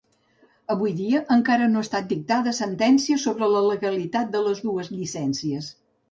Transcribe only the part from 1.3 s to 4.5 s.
encara no ha estat dictada sentència sobre la legalitat de